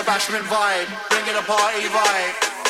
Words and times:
A 0.00 0.02
bashment 0.02 0.44
vibe, 0.44 0.88
bringing 1.10 1.36
a 1.36 1.42
party 1.42 1.84
vibe. 1.88 2.69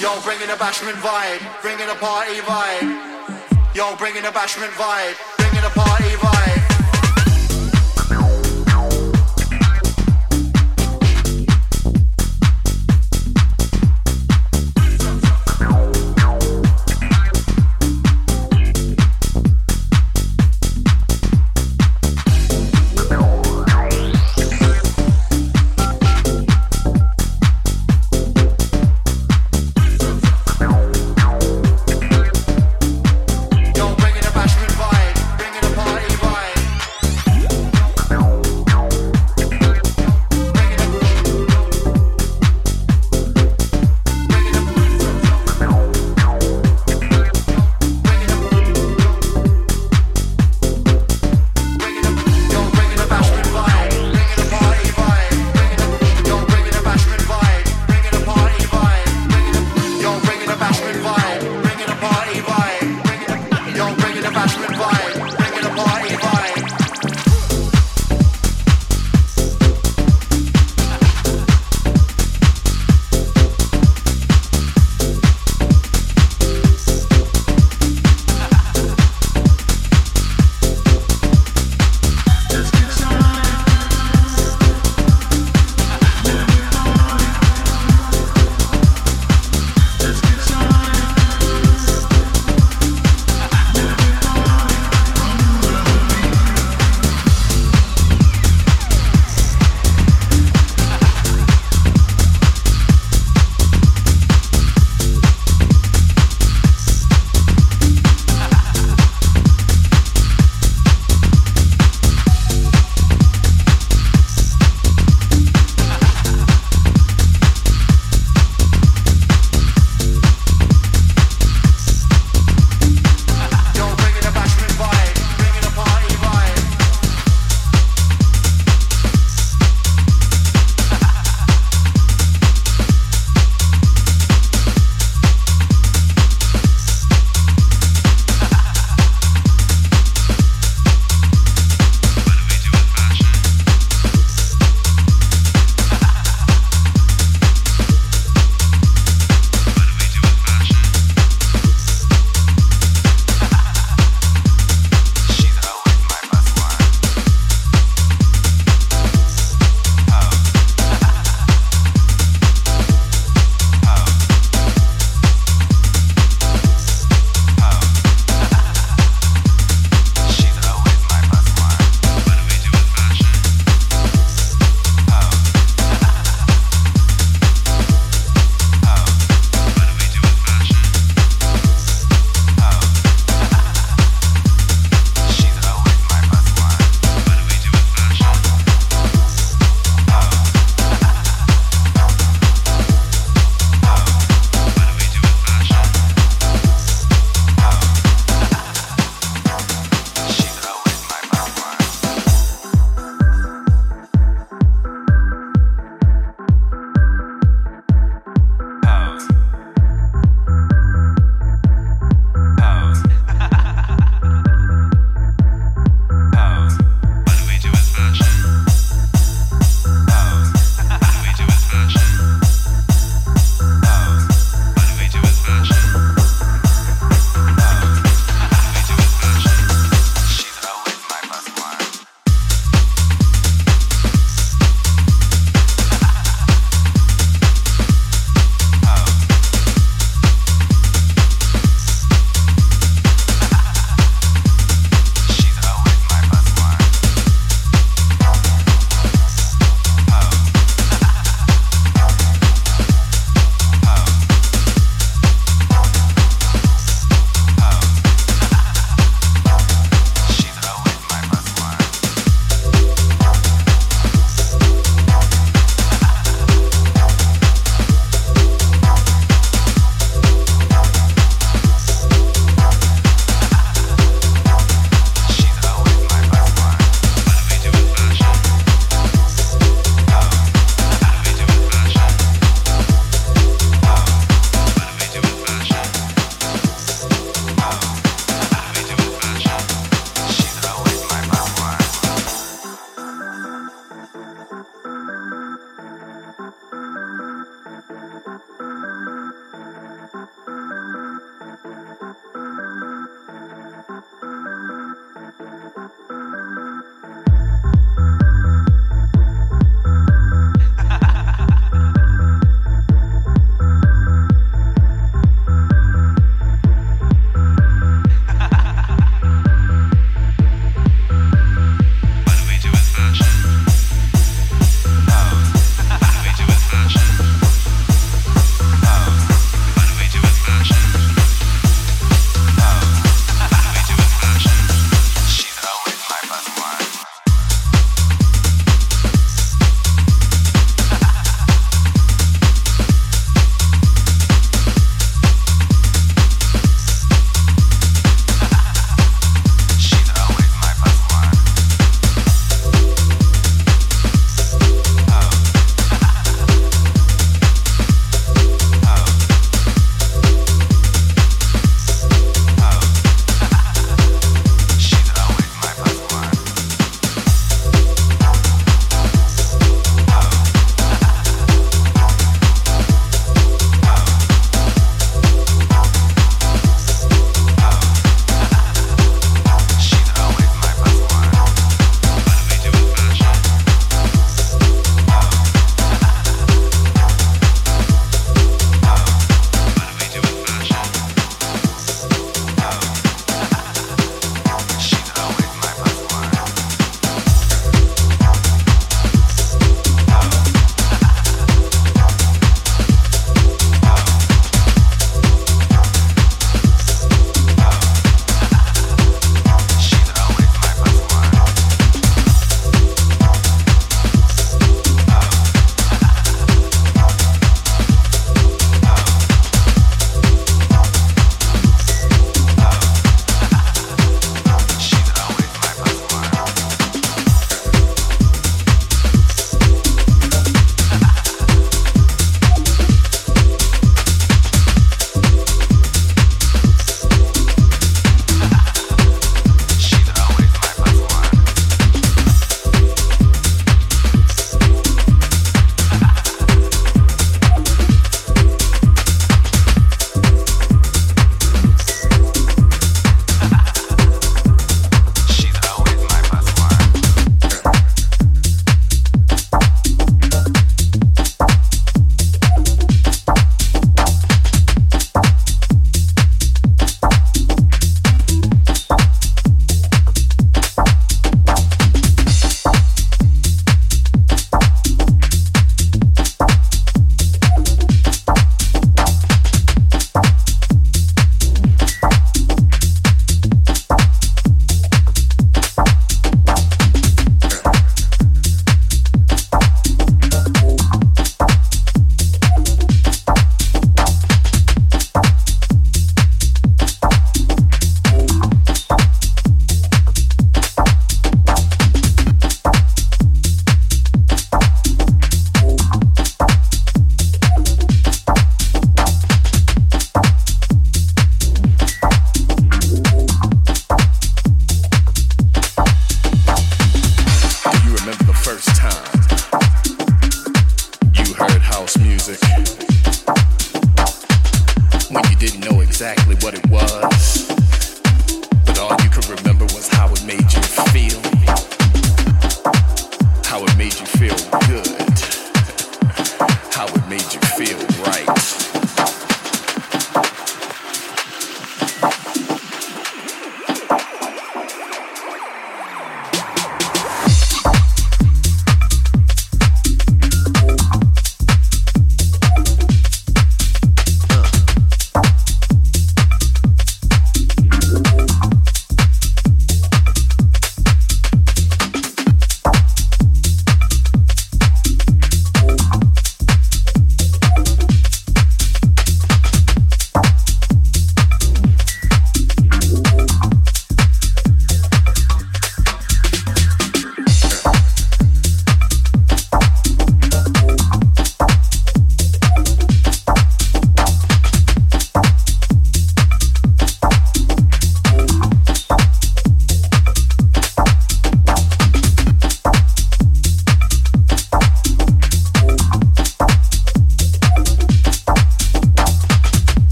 Yo, 0.00 0.20
bringing 0.22 0.48
a 0.48 0.54
bashment 0.54 0.94
vibe, 1.02 1.42
bringing 1.60 1.88
a 1.88 1.94
party 1.96 2.36
vibe. 2.46 3.74
Yo, 3.74 3.96
bringing 3.96 4.24
a 4.24 4.30
bashment 4.30 4.70
vibe, 4.78 5.16
bringing 5.38 5.64
a 5.64 5.70
party 5.70 6.14
vibe. 6.14 6.37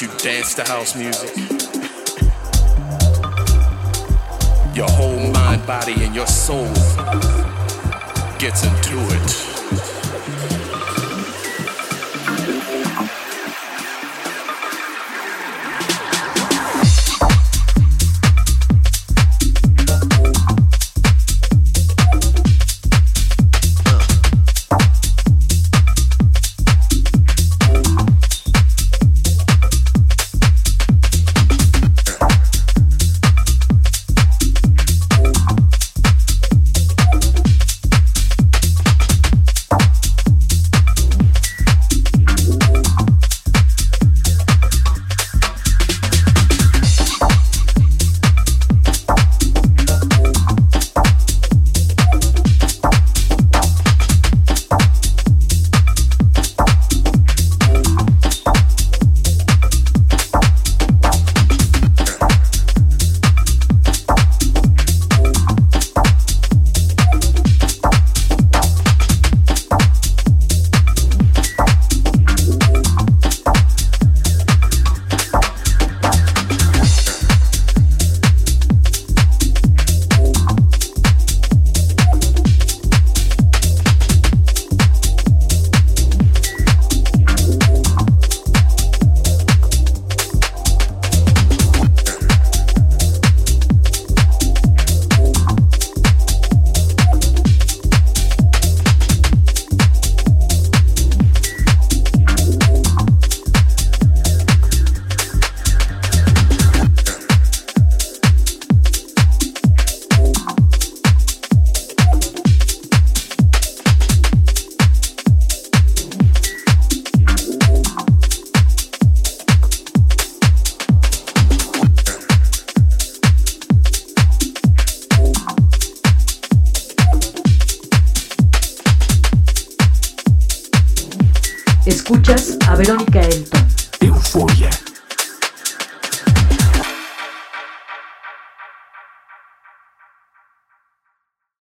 You 0.00 0.08
danced 0.18 0.56
to 0.56 0.64
house 0.64 0.96
music. 0.96 1.33